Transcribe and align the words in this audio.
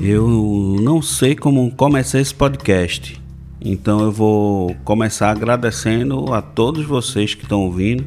Eu 0.00 0.76
não 0.80 1.02
sei 1.02 1.34
como 1.34 1.68
começar 1.72 2.20
esse 2.20 2.32
podcast, 2.32 3.20
então 3.60 4.00
eu 4.00 4.12
vou 4.12 4.72
começar 4.84 5.30
agradecendo 5.30 6.32
a 6.32 6.40
todos 6.40 6.86
vocês 6.86 7.34
que 7.34 7.42
estão 7.42 7.62
ouvindo, 7.62 8.06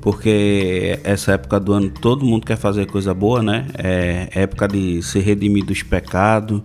porque 0.00 0.98
essa 1.04 1.34
época 1.34 1.60
do 1.60 1.72
ano 1.72 1.88
todo 1.88 2.24
mundo 2.24 2.44
quer 2.44 2.56
fazer 2.56 2.86
coisa 2.86 3.14
boa, 3.14 3.40
né? 3.40 3.68
É 3.78 4.28
época 4.32 4.66
de 4.66 5.00
se 5.02 5.20
redimir 5.20 5.64
dos 5.64 5.84
pecados, 5.84 6.62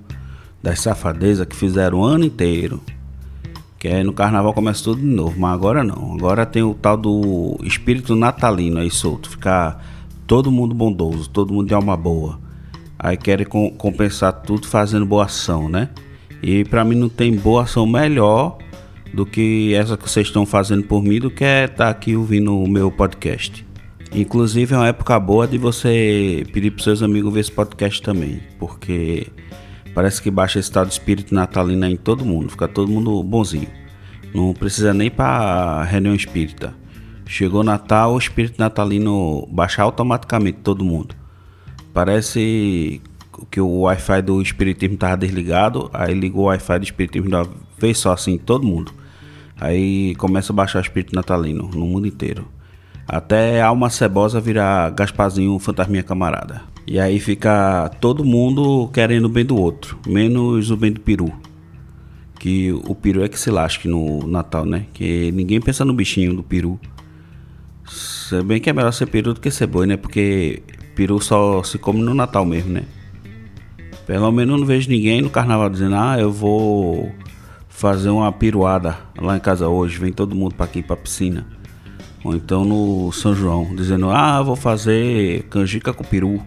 das 0.68 0.82
safadezas 0.82 1.48
que 1.48 1.56
fizeram 1.56 2.00
o 2.00 2.04
ano 2.04 2.26
inteiro. 2.26 2.82
Que 3.80 3.88
aí 3.88 4.04
no 4.04 4.12
carnaval 4.12 4.54
começa 4.54 4.84
tudo 4.84 5.00
de 5.00 5.08
novo, 5.08 5.40
mas 5.40 5.54
agora 5.54 5.82
não. 5.82 6.14
Agora 6.14 6.46
tem 6.46 6.62
o 6.62 6.74
tal 6.74 6.98
do 6.98 7.58
espírito 7.64 8.18
natalino 8.18 8.80
aí 8.80 8.92
solto, 8.92 9.30
ficar 9.30 9.82
todo 10.26 10.52
mundo 10.52 10.76
bondoso, 10.76 11.30
todo 11.30 11.54
mundo 11.54 11.68
de 11.68 11.74
alma 11.74 11.96
boa. 11.96 12.38
Aí 13.00 13.16
querem 13.16 13.46
compensar 13.46 14.34
tudo 14.42 14.68
fazendo 14.68 15.06
boa 15.06 15.24
ação, 15.24 15.70
né? 15.70 15.90
E 16.44 16.66
para 16.66 16.84
mim 16.84 16.96
não 16.96 17.08
tem 17.08 17.34
boa 17.34 17.64
ação 17.64 17.86
melhor 17.86 18.58
do 19.14 19.26
que 19.26 19.74
essa 19.74 19.96
que 19.96 20.10
vocês 20.10 20.28
estão 20.28 20.46
fazendo 20.46 20.84
por 20.84 21.02
mim 21.02 21.20
do 21.20 21.32
que 21.32 21.46
é 21.46 21.64
estar 21.64 21.86
tá 21.86 21.90
aqui 21.90 22.14
ouvindo 22.14 22.60
o 22.60 22.68
meu 22.68 22.92
podcast. 22.92 23.66
Inclusive 24.14 24.74
é 24.74 24.78
uma 24.78 24.88
época 24.88 25.18
boa 25.18 25.48
de 25.48 25.58
você 25.58 26.46
pedir 26.52 26.72
para 26.72 26.84
seus 26.84 27.02
amigos 27.02 27.34
ver 27.34 27.40
esse 27.40 27.52
podcast 27.52 28.02
também, 28.02 28.42
porque 28.60 29.28
parece 29.98 30.22
que 30.22 30.30
baixa 30.30 30.60
esse 30.60 30.72
tal 30.72 30.86
de 30.86 30.92
espírito 30.92 31.34
natalino 31.34 31.84
em 31.88 31.98
todo 31.98 32.24
mundo, 32.24 32.52
fica 32.52 32.68
todo 32.68 32.88
mundo 32.88 33.24
bonzinho. 33.24 33.68
Não 34.32 34.54
precisa 34.54 34.94
nem 34.94 35.10
para 35.10 35.84
reunião 35.86 36.14
espírita. 36.14 36.72
Chegou 37.26 37.64
Natal, 37.64 38.14
o 38.14 38.18
espírito 38.20 38.60
natalino 38.60 39.48
baixa 39.50 39.82
automaticamente 39.82 40.60
todo 40.60 40.86
mundo. 40.86 41.16
Parece 41.92 43.02
que 43.50 43.60
o 43.60 43.82
Wi-Fi 43.82 44.22
do 44.22 44.40
espiritismo 44.40 44.94
estava 44.94 45.18
desligado, 45.18 45.90
aí 45.92 46.14
ligou 46.14 46.44
o 46.44 46.48
Wi-Fi 46.50 46.78
do 46.78 46.84
espiritismo 46.84 47.32
da 47.32 47.48
vez 47.80 47.98
só 47.98 48.12
assim, 48.12 48.38
todo 48.38 48.68
mundo. 48.68 48.92
Aí 49.60 50.14
começa 50.18 50.54
a 50.54 50.56
baixar 50.56 50.78
o 50.78 50.84
espírito 50.84 51.16
natalino 51.16 51.72
no 51.74 51.88
mundo 51.88 52.06
inteiro. 52.06 52.48
Até 53.08 53.64
alma 53.64 53.90
cebosa 53.90 54.40
virar 54.40 54.92
Gasparzinho 54.92 55.58
fantasminha 55.58 56.04
camarada. 56.04 56.77
E 56.90 57.02
aí 57.02 57.20
fica 57.20 57.90
todo 58.00 58.24
mundo 58.24 58.90
querendo 58.94 59.26
o 59.26 59.30
bem 59.30 59.44
do 59.44 59.58
outro, 59.58 60.00
menos 60.08 60.72
o 60.72 60.78
bem 60.78 60.90
do 60.90 61.02
peru. 61.02 61.34
Que 62.40 62.72
o 62.72 62.96
peru 62.96 63.26
é 63.26 63.28
que 63.28 63.38
se 63.38 63.52
lasque 63.52 63.90
no 63.90 64.26
Natal, 64.26 64.66
né? 64.66 64.86
Que 64.94 65.30
ninguém 65.34 65.60
pensa 65.60 65.84
no 65.84 65.94
bichinho 65.94 66.34
do 66.34 66.42
peru. 66.42 66.80
Se 67.86 68.42
bem 68.42 68.62
que 68.62 68.70
é 68.70 68.74
melhor 68.74 68.94
ser 68.94 69.08
peru 69.08 69.34
do 69.34 69.42
que 69.42 69.52
ser 69.52 69.68
boi, 69.68 69.86
né? 69.86 69.98
Porque 69.98 70.64
peru 70.96 71.22
só 71.22 71.62
se 71.62 71.78
come 71.78 72.02
no 72.02 72.14
Natal 72.14 72.46
mesmo, 72.46 72.72
né? 72.72 72.84
Pelo 74.06 74.32
menos 74.32 74.58
não 74.58 74.66
vejo 74.66 74.90
ninguém 74.90 75.22
no 75.22 75.30
carnaval 75.30 75.70
dizendo, 75.70 75.96
ah, 75.96 76.18
eu 76.18 76.32
vou 76.32 77.12
fazer 77.68 78.10
uma 78.10 78.32
piruada 78.32 78.98
lá 79.20 79.36
em 79.36 79.42
casa 79.42 79.68
hoje, 79.68 80.00
vem 80.00 80.14
todo 80.14 80.34
mundo 80.34 80.56
para 80.56 80.66
aqui 80.66 80.82
pra 80.82 80.96
piscina. 80.96 81.46
Ou 82.24 82.34
então 82.34 82.64
no 82.64 83.12
São 83.12 83.36
João, 83.36 83.76
dizendo, 83.76 84.10
ah, 84.10 84.42
vou 84.42 84.56
fazer 84.56 85.44
canjica 85.50 85.92
com 85.92 86.06
peru. 86.06 86.42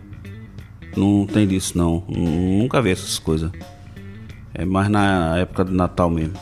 Não 0.97 1.27
tem 1.27 1.47
disso 1.47 1.77
não. 1.77 2.05
Nunca 2.09 2.83
vi 2.83 2.91
essas 2.91 3.19
coisas. 3.19 3.51
É 4.53 4.65
mais 4.65 4.89
na 4.89 5.39
época 5.39 5.65
do 5.65 5.73
Natal 5.73 6.11
mesmo. 6.11 6.35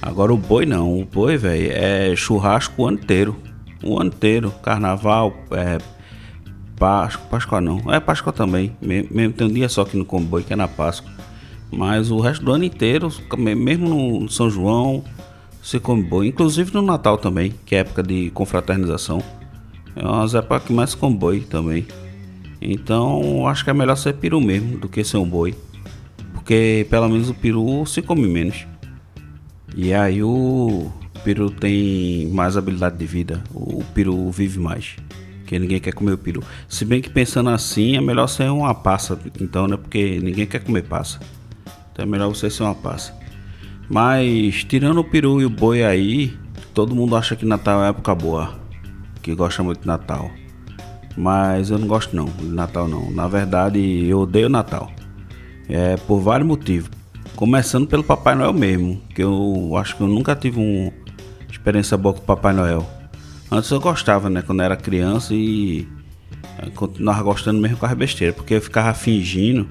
Agora 0.00 0.32
o 0.32 0.36
boi 0.36 0.66
não. 0.66 1.00
O 1.00 1.04
boi, 1.04 1.36
velho, 1.36 1.70
é 1.72 2.14
churrasco 2.16 2.82
o 2.82 2.86
ano 2.88 2.98
inteiro. 2.98 3.36
O 3.82 3.98
ano 4.00 4.10
inteiro. 4.10 4.50
Carnaval, 4.62 5.34
é, 5.52 5.78
Páscoa. 6.76 7.26
Páscoa 7.30 7.60
não. 7.60 7.80
É 7.92 8.00
Páscoa 8.00 8.32
também. 8.32 8.76
Mesmo 8.80 9.32
tem 9.32 9.46
um 9.46 9.52
dia 9.52 9.68
só 9.68 9.84
que 9.84 9.96
não 9.96 10.04
come 10.04 10.26
boi, 10.26 10.42
que 10.42 10.52
é 10.52 10.56
na 10.56 10.66
Páscoa. 10.66 11.10
Mas 11.70 12.10
o 12.10 12.20
resto 12.20 12.44
do 12.44 12.52
ano 12.52 12.64
inteiro, 12.64 13.08
mesmo 13.38 13.88
no 13.88 14.28
São 14.28 14.50
João, 14.50 15.04
se 15.62 15.78
come 15.78 16.02
boi. 16.02 16.26
Inclusive 16.26 16.74
no 16.74 16.82
Natal 16.82 17.16
também, 17.16 17.54
que 17.64 17.76
é 17.76 17.78
época 17.78 18.02
de 18.02 18.30
confraternização. 18.30 19.22
É 19.94 20.04
umas 20.04 20.34
épocas 20.34 20.64
que 20.64 20.72
mais 20.72 20.94
come 20.94 21.16
boi 21.16 21.40
também. 21.40 21.86
Então 22.70 23.46
acho 23.46 23.64
que 23.64 23.70
é 23.70 23.74
melhor 23.74 23.96
ser 23.96 24.14
peru 24.14 24.40
mesmo 24.40 24.78
do 24.78 24.88
que 24.88 25.02
ser 25.02 25.16
um 25.16 25.28
boi. 25.28 25.54
Porque 26.32 26.86
pelo 26.90 27.08
menos 27.08 27.28
o 27.30 27.34
peru 27.34 27.84
se 27.86 28.02
come 28.02 28.28
menos. 28.28 28.66
E 29.74 29.92
aí 29.92 30.22
o 30.22 30.90
peru 31.24 31.50
tem 31.50 32.28
mais 32.28 32.56
habilidade 32.56 32.96
de 32.96 33.06
vida. 33.06 33.42
O 33.54 33.82
peru 33.94 34.30
vive 34.30 34.58
mais. 34.58 34.96
Que 35.46 35.58
ninguém 35.58 35.80
quer 35.80 35.92
comer 35.92 36.12
o 36.12 36.18
peru. 36.18 36.42
Se 36.68 36.84
bem 36.84 37.00
que 37.00 37.10
pensando 37.10 37.50
assim, 37.50 37.96
é 37.96 38.00
melhor 38.00 38.26
ser 38.26 38.50
uma 38.50 38.74
passa, 38.74 39.18
então, 39.40 39.66
né? 39.66 39.76
Porque 39.76 40.18
ninguém 40.20 40.46
quer 40.46 40.60
comer 40.60 40.82
passa. 40.82 41.20
Então 41.92 42.04
é 42.04 42.06
melhor 42.06 42.28
você 42.28 42.48
ser 42.48 42.62
uma 42.62 42.74
passa. 42.74 43.14
Mas 43.88 44.64
tirando 44.64 44.98
o 44.98 45.04
peru 45.04 45.40
e 45.40 45.44
o 45.44 45.50
boi 45.50 45.84
aí, 45.84 46.34
todo 46.72 46.94
mundo 46.94 47.16
acha 47.16 47.36
que 47.36 47.44
Natal 47.44 47.84
é 47.84 47.88
época 47.88 48.14
boa. 48.14 48.58
Que 49.22 49.34
gosta 49.34 49.62
muito 49.62 49.82
de 49.82 49.86
Natal. 49.86 50.30
Mas 51.16 51.70
eu 51.70 51.78
não 51.78 51.86
gosto 51.86 52.14
não 52.16 52.24
de 52.24 52.46
Natal 52.46 52.88
não. 52.88 53.10
Na 53.10 53.28
verdade, 53.28 53.78
eu 54.06 54.20
odeio 54.20 54.48
Natal. 54.48 54.90
É 55.68 55.96
por 55.96 56.20
vários 56.20 56.46
motivos. 56.46 56.90
Começando 57.36 57.86
pelo 57.86 58.04
Papai 58.04 58.34
Noel 58.34 58.52
mesmo, 58.52 59.00
que 59.14 59.22
eu 59.22 59.72
acho 59.76 59.96
que 59.96 60.02
eu 60.02 60.06
nunca 60.08 60.34
tive 60.34 60.60
uma 60.60 60.92
experiência 61.50 61.96
boa 61.96 62.14
com 62.14 62.20
o 62.20 62.24
Papai 62.24 62.52
Noel. 62.52 62.86
Antes 63.50 63.70
eu 63.70 63.80
gostava, 63.80 64.30
né, 64.30 64.42
quando 64.42 64.62
era 64.62 64.76
criança 64.76 65.34
e 65.34 65.86
continuava 66.74 67.22
gostando 67.22 67.60
mesmo 67.60 67.76
com 67.76 67.86
as 67.86 67.94
besteiras, 67.94 68.34
porque 68.36 68.54
eu 68.54 68.60
ficava 68.60 68.94
fingindo 68.94 69.68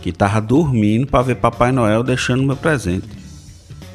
que 0.00 0.12
tava 0.12 0.40
dormindo 0.40 1.06
para 1.06 1.22
ver 1.22 1.36
Papai 1.36 1.72
Noel 1.72 2.02
deixando 2.02 2.42
meu 2.42 2.56
presente. 2.56 3.08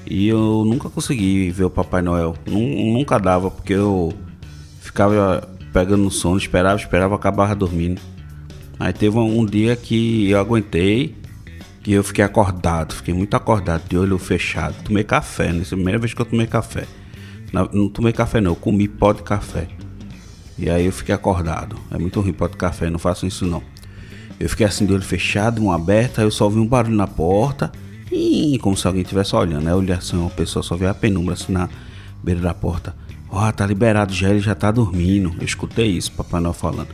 E 0.05 0.27
eu 0.27 0.63
nunca 0.65 0.89
consegui 0.89 1.49
ver 1.51 1.65
o 1.65 1.69
Papai 1.69 2.01
Noel. 2.01 2.35
Nunca 2.45 3.17
dava, 3.17 3.49
porque 3.49 3.73
eu 3.73 4.13
ficava 4.81 5.47
pegando 5.71 6.03
no 6.03 6.11
sono, 6.11 6.37
esperava, 6.37 6.79
esperava, 6.79 7.15
acabava 7.15 7.55
dormindo. 7.55 8.01
Aí 8.79 8.91
teve 8.93 9.17
um 9.17 9.45
dia 9.45 9.75
que 9.75 10.29
eu 10.29 10.39
aguentei, 10.39 11.15
que 11.83 11.93
eu 11.93 12.03
fiquei 12.03 12.23
acordado, 12.23 12.93
fiquei 12.93 13.13
muito 13.13 13.35
acordado, 13.35 13.83
de 13.87 13.97
olho 13.97 14.17
fechado. 14.17 14.75
Tomei 14.83 15.03
café, 15.03 15.51
nessa 15.51 15.75
primeira 15.75 15.99
vez 15.99 16.13
que 16.13 16.21
eu 16.21 16.25
tomei 16.25 16.47
café. 16.47 16.85
Não, 17.53 17.69
não 17.71 17.89
tomei 17.89 18.13
café 18.13 18.39
não, 18.39 18.51
eu 18.51 18.55
comi 18.55 18.87
pó 18.87 19.13
de 19.13 19.23
café. 19.23 19.67
E 20.57 20.69
aí 20.69 20.85
eu 20.85 20.91
fiquei 20.91 21.13
acordado. 21.13 21.75
É 21.89 21.97
muito 21.97 22.19
ruim 22.21 22.33
pó 22.33 22.47
de 22.47 22.57
café, 22.57 22.89
não 22.89 22.99
façam 22.99 23.27
isso 23.27 23.45
não. 23.45 23.63
Eu 24.39 24.49
fiquei 24.49 24.65
assim 24.65 24.85
de 24.85 24.93
olho 24.93 25.03
fechado, 25.03 25.63
um 25.63 25.71
aberto, 25.71 26.19
aí 26.19 26.25
eu 26.25 26.31
só 26.31 26.45
ouvi 26.45 26.59
um 26.59 26.67
barulho 26.67 26.95
na 26.95 27.07
porta. 27.07 27.71
E 28.11 28.57
como 28.61 28.75
se 28.75 28.85
alguém 28.88 29.03
estivesse 29.03 29.35
olhando, 29.35 29.63
né? 29.63 29.71
Eu 29.71 29.95
assim, 29.95 30.17
uma 30.17 30.29
pessoa 30.29 30.61
só 30.61 30.75
vê 30.75 30.88
a 30.88 30.93
penumbra 30.93 31.33
assim 31.33 31.53
na 31.53 31.69
beira 32.23 32.41
da 32.41 32.53
porta. 32.53 32.95
Ó, 33.31 33.47
oh, 33.47 33.53
tá 33.53 33.66
liberado 33.66 34.14
já, 34.14 34.30
ele 34.30 34.42
já 34.42 34.53
tá 34.53 34.69
dormindo. 34.72 35.34
Eu 35.40 35.46
escutei 35.46 35.88
isso, 35.88 36.12
Papai 36.12 36.42
Noel 36.42 36.53
falando. 36.53 36.90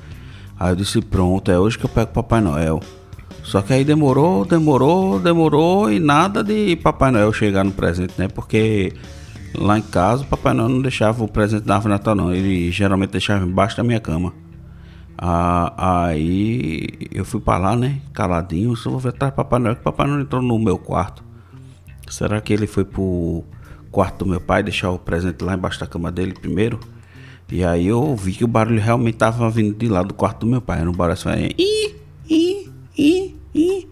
Aí 0.59 0.71
eu 0.71 0.75
disse, 0.75 1.01
pronto, 1.01 1.49
é 1.49 1.57
hoje 1.57 1.79
que 1.79 1.85
eu 1.85 1.89
pego 1.89 2.11
Papai 2.11 2.41
Noel. 2.41 2.79
Só 3.41 3.61
que 3.61 3.73
aí 3.73 3.83
demorou, 3.83 4.45
demorou, 4.45 5.19
demorou 5.19 5.91
e 5.91 5.99
nada 5.99 6.43
de 6.43 6.75
Papai 6.75 7.09
Noel 7.09 7.33
chegar 7.33 7.63
no 7.63 7.71
presente, 7.71 8.13
né? 8.19 8.27
Porque 8.27 8.93
lá 9.55 9.79
em 9.79 9.81
casa 9.81 10.23
o 10.23 10.27
Papai 10.27 10.53
Noel 10.53 10.69
não 10.69 10.81
deixava 10.81 11.23
o 11.23 11.27
presente 11.27 11.63
da 11.63 11.75
árvore 11.75 11.93
Natal, 11.93 12.13
não. 12.13 12.31
Ele 12.31 12.71
geralmente 12.71 13.11
deixava 13.11 13.43
embaixo 13.43 13.75
da 13.75 13.83
minha 13.83 13.99
cama. 13.99 14.31
Ah, 15.17 15.73
aí 15.77 16.87
eu 17.11 17.25
fui 17.25 17.39
pra 17.39 17.57
lá, 17.57 17.75
né? 17.75 17.99
Caladinho, 18.13 18.75
só 18.75 18.91
vou 18.91 18.99
ver 18.99 19.09
atrás 19.09 19.33
do 19.33 19.37
Papai 19.37 19.59
Noel, 19.59 19.75
que 19.75 19.81
Papai 19.81 20.05
Noel 20.05 20.21
entrou 20.21 20.41
no 20.41 20.59
meu 20.59 20.77
quarto. 20.77 21.23
Será 22.09 22.39
que 22.41 22.53
ele 22.53 22.67
foi 22.67 22.85
pro 22.85 23.43
quarto 23.91 24.25
do 24.25 24.29
meu 24.29 24.41
pai, 24.41 24.63
deixar 24.63 24.91
o 24.91 24.99
presente 24.99 25.43
lá 25.43 25.55
embaixo 25.55 25.79
da 25.79 25.87
cama 25.87 26.11
dele 26.11 26.33
primeiro. 26.33 26.79
E 27.51 27.63
aí 27.63 27.87
eu 27.87 28.15
vi 28.15 28.33
que 28.33 28.43
o 28.43 28.47
barulho 28.47 28.81
realmente 28.81 29.15
estava 29.15 29.49
vindo 29.49 29.73
de 29.73 29.87
lá 29.87 30.03
do 30.03 30.13
quarto 30.13 30.41
do 30.41 30.47
meu 30.47 30.61
pai. 30.61 30.79
Era 30.79 30.89
um 30.89 30.93
barulho 30.93 31.13
assim, 31.13 31.49
ih, 31.57 31.95
ih, 32.29 32.69
ih, 32.97 33.35
ih. 33.55 33.87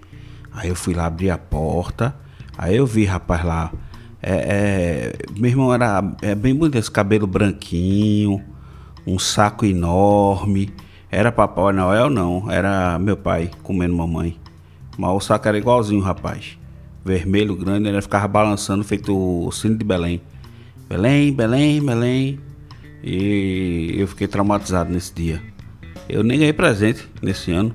Aí 0.53 0.69
eu 0.69 0.75
fui 0.75 0.94
lá 0.94 1.06
abrir 1.06 1.30
a 1.30 1.38
porta. 1.38 2.15
Aí 2.57 2.75
eu 2.75 2.86
vi, 2.86 3.06
rapaz, 3.06 3.44
lá. 3.44 3.71
É, 4.21 4.33
é, 4.33 5.13
meu 5.38 5.51
irmão 5.51 5.74
era 5.74 6.03
é 6.21 6.33
bem 6.33 6.56
bonito, 6.56 6.77
esse 6.77 6.89
cabelo 6.89 7.27
branquinho, 7.27 8.41
um 9.06 9.19
saco 9.19 9.65
enorme. 9.65 10.74
Era 11.12 11.31
Papai 11.31 11.71
Noel, 11.74 12.09
não, 12.09 12.51
era 12.51 12.98
meu 13.00 13.15
pai 13.15 13.51
comendo 13.62 13.95
mamãe. 13.95 14.38
Mas 14.98 15.13
o 15.13 15.19
saco 15.19 15.48
era 15.48 15.57
igualzinho, 15.57 16.01
rapaz 16.01 16.57
vermelho 17.05 17.55
grande, 17.55 17.87
ele 17.87 18.01
ficava 18.01 18.27
balançando 18.27 18.83
feito 18.83 19.15
o 19.15 19.51
sino 19.51 19.77
de 19.77 19.85
Belém. 19.85 20.19
Belém, 20.89 21.31
Belém, 21.31 21.85
Belém. 21.85 22.39
E 23.03 23.93
eu 23.95 24.07
fiquei 24.07 24.27
traumatizado 24.27 24.91
nesse 24.91 25.13
dia. 25.13 25.39
Eu 26.09 26.23
nem 26.23 26.39
ganhei 26.39 26.53
presente 26.53 27.07
nesse 27.21 27.51
ano. 27.51 27.73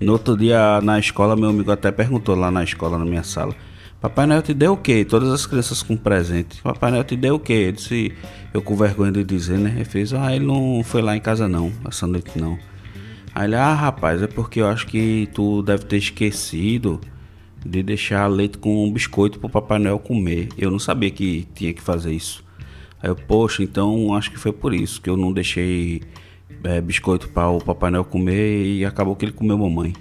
No 0.00 0.12
outro 0.12 0.36
dia 0.36 0.80
na 0.80 0.98
escola, 1.00 1.34
meu 1.34 1.50
amigo 1.50 1.72
até 1.72 1.90
perguntou 1.90 2.36
lá 2.36 2.50
na 2.50 2.62
escola, 2.62 2.96
na 2.96 3.04
minha 3.04 3.24
sala: 3.24 3.54
Papai 4.00 4.26
Noel 4.26 4.42
te 4.42 4.54
deu 4.54 4.74
o 4.74 4.76
quê? 4.76 5.04
Todas 5.04 5.32
as 5.32 5.46
crianças 5.46 5.82
com 5.82 5.96
presente. 5.96 6.62
Papai 6.62 6.92
Noel 6.92 7.04
te 7.04 7.16
deu 7.16 7.34
o 7.34 7.40
quê? 7.40 7.66
Eu 7.68 7.72
disse, 7.72 8.12
eu 8.52 8.62
com 8.62 8.76
vergonha 8.76 9.10
de 9.10 9.24
dizer, 9.24 9.58
né? 9.58 9.72
Ele 9.74 9.84
fez, 9.84 10.12
ah, 10.12 10.34
ele 10.34 10.46
não 10.46 10.82
foi 10.84 11.02
lá 11.02 11.16
em 11.16 11.20
casa 11.20 11.48
não, 11.48 11.72
essa 11.88 12.06
noite 12.06 12.38
não. 12.38 12.56
Aí 13.34 13.46
ele, 13.48 13.56
ah, 13.56 13.74
rapaz, 13.74 14.22
é 14.22 14.26
porque 14.28 14.60
eu 14.60 14.68
acho 14.68 14.86
que 14.86 15.28
tu 15.34 15.62
deve 15.62 15.84
ter 15.84 15.96
esquecido 15.96 17.00
de 17.64 17.82
deixar 17.82 18.26
leite 18.26 18.58
com 18.58 18.84
um 18.84 18.92
biscoito 18.92 19.38
pro 19.38 19.48
Papai 19.48 19.78
Noel 19.78 19.98
comer. 19.98 20.48
Eu 20.58 20.70
não 20.70 20.78
sabia 20.78 21.10
que 21.10 21.46
tinha 21.54 21.72
que 21.72 21.80
fazer 21.80 22.12
isso. 22.12 22.44
Aí 23.02 23.08
eu, 23.08 23.16
poxa, 23.16 23.62
então 23.62 24.14
acho 24.14 24.30
que 24.30 24.38
foi 24.38 24.52
por 24.52 24.74
isso 24.74 25.00
que 25.00 25.08
eu 25.08 25.16
não 25.16 25.32
deixei 25.32 26.02
é, 26.62 26.80
biscoito 26.80 27.28
para 27.28 27.48
o 27.48 27.62
Papai 27.62 27.90
Noel 27.90 28.04
comer 28.04 28.64
e 28.64 28.84
acabou 28.84 29.16
que 29.16 29.24
ele 29.24 29.32
comeu 29.32 29.56
mamãe. 29.56 29.94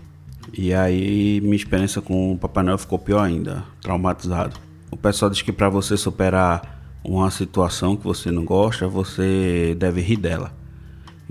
E 0.52 0.74
aí 0.74 1.40
minha 1.42 1.56
experiência 1.56 2.02
com 2.02 2.34
o 2.34 2.38
Papai 2.38 2.64
Noel 2.64 2.78
ficou 2.78 3.00
pior 3.00 3.22
ainda, 3.22 3.64
traumatizado. 3.82 4.60
O 4.92 4.98
pessoal 4.98 5.32
diz 5.32 5.42
que 5.42 5.52
para 5.52 5.70
você 5.70 5.98
superar 5.98 6.74
uma 7.04 7.30
situação 7.32 7.98
que 7.98 8.04
você 8.04 8.32
não 8.32 8.46
gosta, 8.46 8.88
você 8.88 9.76
deve 9.78 10.02
rir 10.02 10.18
dela. 10.18 10.63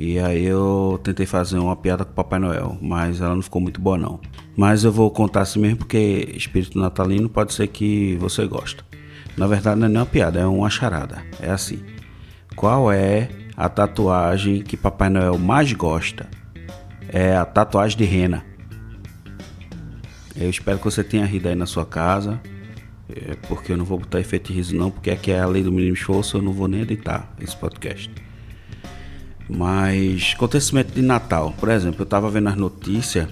E 0.04 0.19
aí 0.19 0.44
eu 0.44 0.99
tentei 1.04 1.25
fazer 1.26 1.60
uma 1.60 1.76
piada 1.76 2.04
com 2.04 2.10
o 2.10 2.14
Papai 2.14 2.40
Noel, 2.40 2.76
mas 2.82 3.20
ela 3.20 3.37
não 3.37 3.40
ficou 3.40 3.62
muito 3.62 3.81
boa 3.81 3.96
não. 3.96 4.19
Mas 4.56 4.82
eu 4.82 4.90
vou 4.90 5.08
contar 5.12 5.43
assim 5.43 5.60
mesmo 5.60 5.76
porque 5.76 6.28
espírito 6.34 6.76
natalino 6.76 7.28
pode 7.28 7.54
ser 7.54 7.69
que 7.69 8.16
você 8.16 8.44
gosta. 8.44 8.84
Na 9.37 9.46
verdade 9.46 9.78
não 9.78 9.87
é 9.87 9.88
nem 9.88 9.99
uma 9.99 10.04
piada, 10.04 10.40
é 10.40 10.44
uma 10.44 10.69
charada. 10.69 11.22
É 11.40 11.52
assim. 11.52 11.84
Qual 12.56 12.90
é 12.90 13.28
a 13.56 13.69
tatuagem 13.69 14.62
que 14.62 14.76
Papai 14.76 15.08
Noel 15.08 15.38
mais 15.38 15.72
gosta? 15.72 16.28
É 17.08 17.37
a 17.37 17.44
tatuagem 17.44 17.96
de 17.96 18.05
rena. 18.05 18.44
Eu 20.34 20.50
espero 20.50 20.78
que 20.78 20.84
você 20.84 21.05
tenha 21.05 21.25
rido 21.25 21.48
aí 21.48 21.55
na 21.55 21.64
sua 21.64 21.87
casa. 21.87 22.40
É, 23.08 23.37
porque 23.46 23.70
eu 23.70 23.76
não 23.76 23.84
vou 23.84 24.00
botar 24.00 24.19
efeito 24.19 24.48
de 24.48 24.55
riso 24.55 24.75
não, 24.75 24.90
porque 24.90 25.12
aqui 25.12 25.31
é 25.31 25.38
a 25.38 25.46
lei 25.46 25.62
do 25.62 25.70
mínimo 25.70 25.94
esforço, 25.94 26.38
eu 26.38 26.43
não 26.43 26.52
vou 26.52 26.66
nem 26.66 26.81
editar 26.81 27.32
esse 27.40 27.56
podcast. 27.56 28.10
Mas 29.54 30.32
acontecimento 30.34 30.93
de 30.93 31.02
Natal, 31.02 31.54
por 31.58 31.69
exemplo, 31.69 32.00
eu 32.00 32.04
estava 32.04 32.31
vendo 32.31 32.49
as 32.49 32.56
notícias 32.56 33.28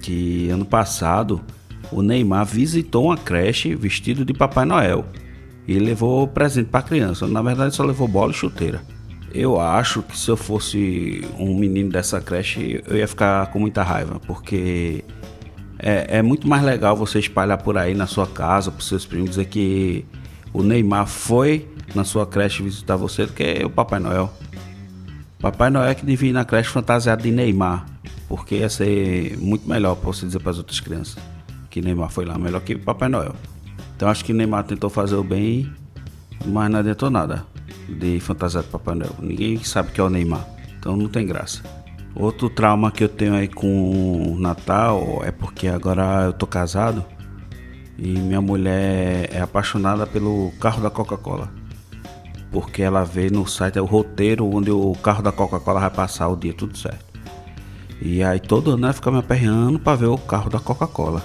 que 0.00 0.48
ano 0.48 0.64
passado 0.64 1.40
o 1.90 2.00
Neymar 2.00 2.46
visitou 2.46 3.06
uma 3.06 3.16
creche 3.16 3.74
vestido 3.74 4.24
de 4.24 4.32
Papai 4.32 4.64
Noel 4.64 5.04
e 5.66 5.78
levou 5.78 6.28
presente 6.28 6.68
para 6.68 6.82
criança. 6.82 7.26
Na 7.26 7.42
verdade, 7.42 7.74
só 7.74 7.82
levou 7.82 8.06
bola 8.06 8.30
e 8.30 8.34
chuteira. 8.34 8.82
Eu 9.32 9.60
acho 9.60 10.02
que 10.02 10.16
se 10.16 10.30
eu 10.30 10.36
fosse 10.36 11.22
um 11.38 11.56
menino 11.58 11.90
dessa 11.90 12.20
creche, 12.20 12.82
eu 12.86 12.96
ia 12.96 13.08
ficar 13.08 13.50
com 13.50 13.58
muita 13.58 13.82
raiva, 13.82 14.20
porque 14.20 15.04
é, 15.78 16.18
é 16.18 16.22
muito 16.22 16.46
mais 16.46 16.62
legal 16.62 16.96
você 16.96 17.18
espalhar 17.18 17.58
por 17.58 17.76
aí 17.76 17.94
na 17.94 18.06
sua 18.06 18.28
casa, 18.28 18.70
para 18.70 18.80
seus 18.80 19.04
primos, 19.04 19.30
dizer 19.30 19.46
que 19.46 20.04
o 20.52 20.62
Neymar 20.62 21.08
foi 21.08 21.68
na 21.94 22.04
sua 22.04 22.24
creche 22.26 22.62
visitar 22.62 22.94
você 22.94 23.26
do 23.26 23.32
que 23.32 23.64
o 23.64 23.70
Papai 23.70 23.98
Noel. 23.98 24.32
Papai 25.44 25.68
Noel 25.68 25.90
é 25.90 25.94
que 25.94 26.06
devia 26.06 26.30
ir 26.30 26.32
na 26.32 26.42
creche 26.42 26.70
fantasiado 26.70 27.22
de 27.22 27.30
Neymar, 27.30 27.84
porque 28.26 28.54
ia 28.54 28.68
ser 28.70 29.36
muito 29.36 29.68
melhor 29.68 29.94
para 29.94 30.06
você 30.06 30.24
dizer 30.24 30.38
para 30.38 30.52
as 30.52 30.56
outras 30.56 30.80
crianças 30.80 31.22
que 31.68 31.82
Neymar 31.82 32.08
foi 32.08 32.24
lá, 32.24 32.38
melhor 32.38 32.62
que 32.62 32.74
Papai 32.74 33.10
Noel. 33.10 33.34
Então 33.94 34.08
acho 34.08 34.24
que 34.24 34.32
Neymar 34.32 34.64
tentou 34.64 34.88
fazer 34.88 35.16
o 35.16 35.22
bem, 35.22 35.70
mas 36.46 36.70
não 36.70 36.78
adiantou 36.78 37.10
nada 37.10 37.44
de 37.86 38.18
fantasiado 38.20 38.68
de 38.68 38.72
Papai 38.72 38.94
Noel. 38.94 39.14
Ninguém 39.20 39.62
sabe 39.62 39.92
que 39.92 40.00
é 40.00 40.04
o 40.04 40.08
Neymar, 40.08 40.48
então 40.78 40.96
não 40.96 41.10
tem 41.10 41.26
graça. 41.26 41.62
Outro 42.16 42.48
trauma 42.48 42.90
que 42.90 43.04
eu 43.04 43.08
tenho 43.10 43.34
aí 43.34 43.46
com 43.46 44.32
o 44.32 44.40
Natal 44.40 45.20
é 45.26 45.30
porque 45.30 45.68
agora 45.68 46.22
eu 46.24 46.32
tô 46.32 46.46
casado 46.46 47.04
e 47.98 48.08
minha 48.18 48.40
mulher 48.40 49.28
é 49.30 49.42
apaixonada 49.42 50.06
pelo 50.06 50.52
carro 50.58 50.82
da 50.82 50.88
Coca-Cola. 50.88 51.63
Porque 52.54 52.82
ela 52.82 53.02
vê 53.02 53.28
no 53.30 53.44
site 53.48 53.80
é 53.80 53.82
o 53.82 53.84
roteiro 53.84 54.46
onde 54.46 54.70
o 54.70 54.92
carro 55.02 55.20
da 55.20 55.32
Coca-Cola 55.32 55.80
vai 55.80 55.90
passar 55.90 56.28
o 56.28 56.36
dia 56.36 56.54
tudo 56.54 56.78
certo. 56.78 57.04
E 58.00 58.22
aí 58.22 58.38
todo 58.38 58.70
ano 58.70 58.84
ela 58.84 58.92
fica 58.92 59.10
me 59.10 59.18
aperreando 59.18 59.76
para 59.76 59.96
ver 59.96 60.06
o 60.06 60.16
carro 60.16 60.48
da 60.48 60.60
Coca-Cola. 60.60 61.20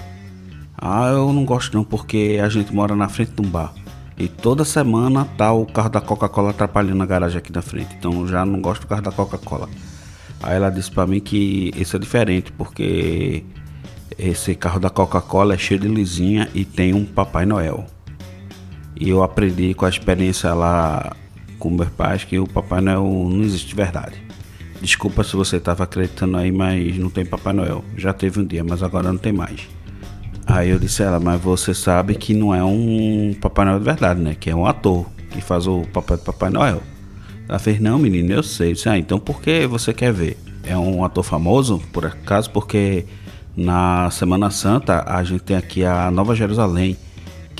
Ah, 0.76 1.06
eu 1.10 1.32
não 1.32 1.44
gosto 1.44 1.76
não 1.76 1.84
porque 1.84 2.40
a 2.42 2.48
gente 2.48 2.74
mora 2.74 2.96
na 2.96 3.08
frente 3.08 3.30
de 3.30 3.46
um 3.46 3.48
bar. 3.48 3.72
E 4.18 4.26
toda 4.26 4.64
semana 4.64 5.24
tá 5.24 5.52
o 5.52 5.64
carro 5.66 5.88
da 5.88 6.00
Coca-Cola 6.00 6.50
atrapalhando 6.50 7.00
a 7.00 7.06
garagem 7.06 7.38
aqui 7.38 7.52
na 7.52 7.62
frente. 7.62 7.94
Então 7.96 8.26
já 8.26 8.44
não 8.44 8.60
gosto 8.60 8.80
do 8.80 8.88
carro 8.88 9.02
da 9.02 9.12
Coca-Cola. 9.12 9.68
Aí 10.42 10.56
ela 10.56 10.68
disse 10.68 10.90
para 10.90 11.06
mim 11.06 11.20
que 11.20 11.70
isso 11.76 11.94
é 11.94 11.98
diferente, 12.00 12.50
porque 12.50 13.44
esse 14.18 14.56
carro 14.56 14.80
da 14.80 14.90
Coca-Cola 14.90 15.54
é 15.54 15.58
cheio 15.58 15.78
de 15.78 15.86
luzinha 15.86 16.50
e 16.52 16.64
tem 16.64 16.92
um 16.92 17.04
Papai 17.04 17.46
Noel. 17.46 17.86
E 18.96 19.08
eu 19.08 19.22
aprendi 19.22 19.74
com 19.74 19.86
a 19.86 19.88
experiência 19.88 20.52
lá 20.52 21.16
pais 21.96 22.24
que 22.24 22.38
o 22.38 22.46
Papai 22.46 22.80
Noel 22.80 23.04
não 23.04 23.42
existe 23.42 23.68
de 23.68 23.74
verdade. 23.74 24.22
Desculpa 24.80 25.22
se 25.22 25.36
você 25.36 25.56
estava 25.56 25.84
acreditando 25.84 26.38
aí, 26.38 26.50
mas 26.50 26.96
não 26.96 27.10
tem 27.10 27.24
Papai 27.24 27.52
Noel. 27.52 27.84
Já 27.96 28.12
teve 28.12 28.40
um 28.40 28.44
dia, 28.44 28.64
mas 28.64 28.82
agora 28.82 29.12
não 29.12 29.18
tem 29.18 29.32
mais. 29.32 29.68
Aí 30.46 30.70
eu 30.70 30.78
disse 30.78 31.02
a 31.02 31.06
ela, 31.06 31.20
mas 31.20 31.40
você 31.40 31.74
sabe 31.74 32.14
que 32.14 32.34
não 32.34 32.54
é 32.54 32.64
um 32.64 33.34
Papai 33.40 33.66
Noel 33.66 33.78
de 33.78 33.84
verdade, 33.84 34.20
né? 34.20 34.34
Que 34.38 34.50
é 34.50 34.56
um 34.56 34.64
ator 34.64 35.06
que 35.30 35.40
faz 35.40 35.66
o 35.66 35.82
papel 35.92 36.16
de 36.16 36.24
Papai 36.24 36.50
Noel. 36.50 36.82
Ela 37.48 37.58
fez, 37.58 37.78
não, 37.80 37.98
menino, 37.98 38.32
eu 38.32 38.42
sei. 38.42 38.70
Eu 38.70 38.72
disse, 38.74 38.88
ah, 38.88 38.96
então 38.96 39.18
por 39.18 39.40
que 39.42 39.66
você 39.66 39.92
quer 39.92 40.12
ver? 40.12 40.38
É 40.64 40.76
um 40.76 41.04
ator 41.04 41.24
famoso, 41.24 41.80
por 41.92 42.06
acaso, 42.06 42.50
porque 42.50 43.04
na 43.56 44.10
Semana 44.10 44.50
Santa 44.50 45.04
a 45.06 45.22
gente 45.22 45.42
tem 45.42 45.56
aqui 45.56 45.84
a 45.84 46.10
Nova 46.10 46.34
Jerusalém, 46.34 46.96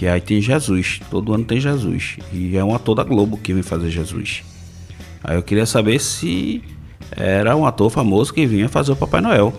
que 0.01 0.09
aí 0.09 0.19
tem 0.19 0.41
Jesus. 0.41 0.99
Todo 1.11 1.35
ano 1.35 1.45
tem 1.45 1.61
Jesus. 1.61 2.17
E 2.33 2.57
é 2.57 2.65
um 2.65 2.75
ator 2.75 2.95
da 2.95 3.05
Globo 3.05 3.37
que 3.37 3.53
vem 3.53 3.63
fazer 3.63 3.91
Jesus. 3.91 4.43
Aí 5.23 5.37
eu 5.37 5.43
queria 5.43 5.67
saber 5.67 6.01
se 6.01 6.65
era 7.11 7.55
um 7.55 7.67
ator 7.67 7.91
famoso 7.91 8.33
que 8.33 8.47
vinha 8.47 8.67
fazer 8.67 8.93
o 8.93 8.97
Papai 8.97 9.21
Noel. 9.21 9.53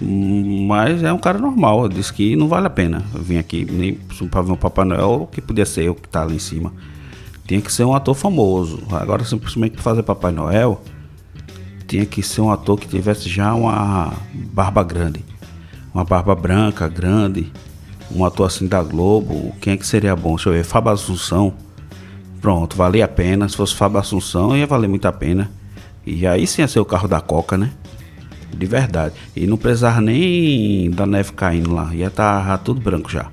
Mas 0.00 1.02
é 1.02 1.12
um 1.12 1.18
cara 1.18 1.38
normal. 1.38 1.86
Disse 1.86 2.10
que 2.10 2.34
não 2.34 2.48
vale 2.48 2.66
a 2.66 2.70
pena 2.70 3.04
vir 3.14 3.36
aqui 3.36 3.66
nem 3.70 3.92
para 4.30 4.40
ver 4.40 4.52
o 4.52 4.56
Papai 4.56 4.86
Noel, 4.86 5.28
que 5.30 5.42
podia 5.42 5.66
ser 5.66 5.82
eu 5.84 5.94
que 5.94 6.08
tá 6.08 6.24
lá 6.24 6.32
em 6.32 6.38
cima. 6.38 6.72
Tinha 7.46 7.60
que 7.60 7.70
ser 7.70 7.84
um 7.84 7.94
ator 7.94 8.14
famoso. 8.14 8.82
Agora, 8.90 9.22
simplesmente 9.22 9.76
fazer 9.82 10.02
Papai 10.02 10.32
Noel, 10.32 10.82
tinha 11.86 12.06
que 12.06 12.22
ser 12.22 12.40
um 12.40 12.50
ator 12.50 12.80
que 12.80 12.88
tivesse 12.88 13.28
já 13.28 13.52
uma 13.52 14.14
barba 14.32 14.82
grande. 14.82 15.22
Uma 15.92 16.06
barba 16.06 16.34
branca, 16.34 16.88
grande. 16.88 17.52
Um 18.14 18.24
ator 18.24 18.46
assim 18.46 18.66
da 18.66 18.82
Globo. 18.82 19.54
Quem 19.60 19.74
é 19.74 19.76
que 19.76 19.86
seria 19.86 20.16
bom? 20.16 20.34
Deixa 20.34 20.48
eu 20.48 20.52
ver. 20.54 20.64
Fábio 20.64 20.92
Assunção. 20.92 21.54
Pronto, 22.40 22.76
valia 22.76 23.04
a 23.04 23.08
pena. 23.08 23.48
Se 23.48 23.56
fosse 23.56 23.74
Fábio 23.74 23.98
Assunção, 23.98 24.56
ia 24.56 24.66
valer 24.66 24.88
muito 24.88 25.06
a 25.06 25.12
pena. 25.12 25.50
E 26.06 26.26
aí 26.26 26.46
sim 26.46 26.62
ia 26.62 26.68
ser 26.68 26.80
o 26.80 26.84
carro 26.84 27.06
da 27.06 27.20
Coca, 27.20 27.58
né? 27.58 27.70
De 28.56 28.66
verdade. 28.66 29.14
E 29.36 29.46
não 29.46 29.56
precisava 29.56 30.00
nem 30.00 30.90
da 30.90 31.06
neve 31.06 31.32
caindo 31.32 31.72
lá. 31.74 31.94
Ia 31.94 32.06
estar 32.06 32.46
tá 32.46 32.58
tudo 32.58 32.80
branco 32.80 33.10
já. 33.10 33.30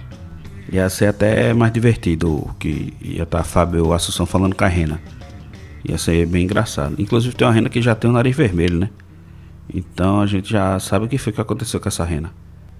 Ia 0.72 0.90
ser 0.90 1.08
até 1.08 1.54
mais 1.54 1.72
divertido, 1.72 2.50
que 2.60 2.94
ia 3.02 3.24
estar 3.24 3.40
tá 3.40 3.44
Fábio 3.44 3.94
Assunção 3.94 4.26
falando 4.26 4.56
com 4.56 4.66
a 4.66 4.68
Rena. 4.68 5.00
Ia 5.88 5.98
ser 5.98 6.26
bem 6.26 6.44
engraçado. 6.44 6.96
Inclusive 6.98 7.36
tem 7.36 7.48
uma 7.48 7.54
rena 7.54 7.70
que 7.70 7.82
já 7.82 7.94
tem 7.94 8.10
o 8.10 8.14
nariz 8.14 8.36
vermelho, 8.36 8.80
né? 8.80 8.90
Então 9.72 10.20
a 10.20 10.26
gente 10.26 10.50
já 10.50 10.80
sabe 10.80 11.06
o 11.06 11.08
que 11.08 11.18
foi 11.18 11.32
que 11.32 11.40
aconteceu 11.40 11.80
com 11.80 11.88
essa 11.88 12.04
rena. 12.04 12.32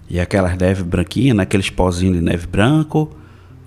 E 0.08 0.20
aquelas 0.20 0.56
neve 0.56 0.82
branquinhas, 0.82 1.36
né? 1.36 1.42
aqueles 1.42 1.70
pozinhos 1.70 2.16
de 2.16 2.22
neve 2.22 2.46
branco, 2.46 3.10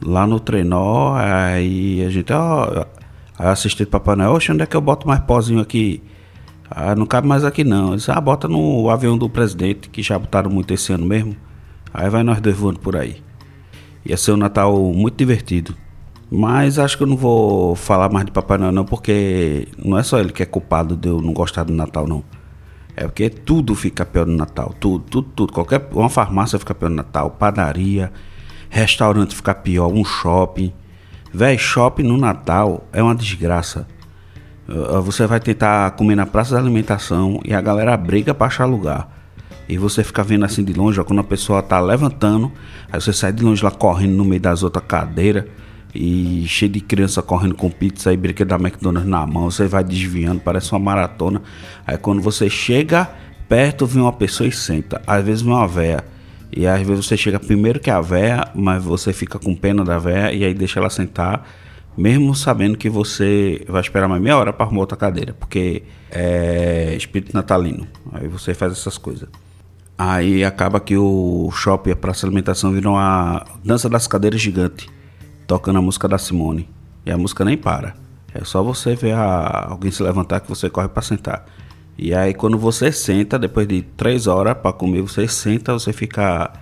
lá 0.02 0.26
no 0.26 0.40
trenó, 0.40 1.16
aí 1.16 2.04
a 2.06 2.10
gente, 2.10 2.32
ó, 2.32 2.86
aí 3.38 3.54
o 3.54 3.88
Papai 3.88 4.16
Noel, 4.16 4.32
oxe, 4.32 4.52
onde 4.52 4.64
é 4.64 4.66
que 4.66 4.76
eu 4.76 4.82
boto 4.82 5.08
mais 5.08 5.20
pozinho 5.22 5.60
aqui? 5.60 6.02
Ah, 6.70 6.96
não 6.96 7.06
cabe 7.06 7.28
mais 7.28 7.44
aqui 7.44 7.64
não. 7.64 7.96
Disse, 7.96 8.12
ah, 8.12 8.22
bota 8.22 8.48
no 8.48 8.90
avião 8.90 9.18
do 9.18 9.30
presidente, 9.30 9.90
que 9.90 10.04
já 10.04 10.20
botaram 10.20 10.52
muito 10.52 10.74
esse 10.74 10.94
ano 10.94 11.06
mesmo. 11.06 11.36
Aí 11.94 12.10
vai 12.10 12.24
nós 12.24 12.40
dois 12.40 12.56
voando 12.56 12.80
por 12.80 12.96
aí. 12.96 13.18
Ia 14.06 14.16
ser 14.16 14.34
um 14.34 14.38
Natal 14.38 14.78
muito 14.94 15.18
divertido. 15.18 15.76
Mas 16.32 16.78
acho 16.78 16.96
que 16.96 17.04
eu 17.04 17.08
não 17.08 17.18
vou 17.18 17.76
falar 17.76 18.10
mais 18.10 18.26
de 18.26 18.32
Papai 18.32 18.60
Noel 18.60 18.72
não, 18.72 18.86
porque 18.86 19.68
não 19.84 19.98
é 19.98 20.04
só 20.04 20.20
ele 20.20 20.32
que 20.32 20.44
é 20.44 20.46
culpado 20.46 20.96
de 20.96 21.10
eu 21.10 21.20
não 21.20 21.34
gostar 21.34 21.64
do 21.64 21.74
Natal 21.74 22.08
não. 22.08 22.24
É 23.00 23.04
porque 23.04 23.30
tudo 23.30 23.74
fica 23.76 24.06
pior 24.06 24.26
no 24.26 24.36
Natal, 24.36 24.76
tudo, 24.78 25.06
tudo, 25.10 25.30
tudo. 25.34 25.54
Qualquer 25.54 25.88
uma 25.94 26.10
farmácia 26.10 26.60
fica 26.60 26.76
pior 26.76 26.90
no 26.90 26.98
Natal, 26.98 27.32
padaria, 27.32 28.12
restaurante 28.70 29.34
fica 29.34 29.56
pior, 29.56 29.88
um 29.88 30.04
shopping. 30.04 30.74
Véi, 31.34 31.58
shopping 31.58 32.04
no 32.04 32.18
Natal 32.18 32.86
é 32.92 33.02
uma 33.02 33.16
desgraça. 33.16 33.88
Você 35.06 35.26
vai 35.26 35.40
tentar 35.40 35.92
comer 35.92 36.16
na 36.16 36.26
praça 36.26 36.56
da 36.56 36.60
alimentação 36.60 37.40
e 37.46 37.54
a 37.54 37.62
galera 37.62 37.96
briga 37.96 38.34
para 38.34 38.48
achar 38.48 38.66
lugar. 38.66 39.10
E 39.70 39.78
você 39.78 40.04
fica 40.04 40.22
vendo 40.22 40.44
assim 40.44 40.62
de 40.62 40.74
longe, 40.74 41.00
ó, 41.00 41.06
quando 41.06 41.20
a 41.20 41.24
pessoa 41.24 41.64
tá 41.64 41.80
levantando, 41.80 42.52
aí 42.92 43.00
você 43.00 43.14
sai 43.14 43.32
de 43.32 43.42
longe 43.42 43.64
lá 43.64 43.72
correndo 43.72 44.18
no 44.18 44.26
meio 44.26 44.42
das 44.42 44.62
outras 44.62 44.84
cadeiras 44.86 45.46
e 45.94 46.46
cheio 46.48 46.72
de 46.72 46.82
criança 46.82 47.22
correndo 47.22 47.56
com 47.56 47.70
pizza 47.70 48.14
e 48.14 48.18
brinquedo 48.18 48.50
da 48.50 48.56
McDonald's 48.56 49.10
na 49.10 49.26
mão, 49.26 49.50
você 49.50 49.68
vai 49.68 49.84
desviando, 49.84 50.40
parece 50.40 50.72
uma 50.72 50.80
maratona. 50.80 51.42
Aí 51.86 51.98
quando 51.98 52.22
você 52.22 52.50
chega 52.50 53.10
perto, 53.48 53.86
vem 53.86 54.02
uma 54.02 54.14
pessoa 54.14 54.48
e 54.48 54.52
senta. 54.52 55.02
Às 55.08 55.24
vezes 55.26 55.42
vem 55.42 55.52
uma 55.52 55.68
véia 55.68 56.04
E 56.52 56.66
às 56.68 56.82
vezes 56.86 57.06
você 57.06 57.16
chega 57.16 57.40
primeiro 57.40 57.80
que 57.80 57.90
a 57.90 58.02
véia, 58.02 58.48
mas 58.56 58.84
você 58.84 59.14
fica 59.14 59.38
com 59.38 59.56
pena 59.56 59.84
da 59.84 59.98
véia 60.00 60.34
e 60.34 60.44
aí 60.44 60.54
deixa 60.54 60.80
ela 60.80 60.90
sentar, 60.90 61.48
mesmo 61.96 62.34
sabendo 62.34 62.78
que 62.78 62.90
você 62.90 63.64
vai 63.68 63.82
esperar 63.82 64.08
mais 64.08 64.22
meia 64.22 64.38
hora 64.38 64.52
para 64.52 64.66
arrumar 64.66 64.82
outra 64.82 64.98
cadeira, 64.98 65.34
porque 65.40 65.84
é 66.10 66.96
espírito 66.96 67.34
natalino. 67.36 67.88
Aí 68.12 68.28
você 68.28 68.54
faz 68.54 68.72
essas 68.74 68.98
coisas. 68.98 69.30
Aí 69.98 70.44
acaba 70.44 70.80
que 70.80 70.98
o 70.98 71.52
shopping, 71.52 71.92
a 71.92 71.96
praça 71.96 72.22
de 72.22 72.28
alimentação, 72.28 72.72
virou 72.72 72.94
uma 72.94 73.46
dança 73.64 73.90
das 73.90 74.08
cadeiras 74.08 74.42
gigante, 74.42 74.90
tocando 75.50 75.80
a 75.80 75.82
música 75.82 76.08
da 76.08 76.20
Simone. 76.20 76.70
E 77.04 77.10
a 77.12 77.18
música 77.18 77.44
nem 77.44 77.58
para. 77.58 77.96
É 78.32 78.46
só 78.46 78.62
você 78.62 78.96
ver 78.96 79.14
a, 79.14 79.70
alguém 79.72 79.90
se 79.90 80.04
levantar 80.04 80.42
que 80.42 80.48
você 80.48 80.70
corre 80.70 80.88
para 80.88 81.02
sentar. 81.02 81.44
E 81.98 82.14
aí 82.14 82.36
quando 82.36 82.56
você 82.56 82.92
senta, 82.92 83.40
depois 83.40 83.68
de 83.68 83.82
três 83.82 84.28
horas 84.28 84.56
para 84.56 84.72
comer, 84.72 85.02
você 85.02 85.28
senta, 85.28 85.74
você 85.74 85.92
fica 85.92 86.54